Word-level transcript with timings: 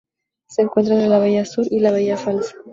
Se 0.49 0.63
encuentra 0.63 0.95
entre 0.95 1.09
la 1.09 1.19
bahía 1.19 1.45
Sur 1.45 1.67
y 1.69 1.79
la 1.79 1.91
bahía 1.91 2.17
Falsa. 2.17 2.55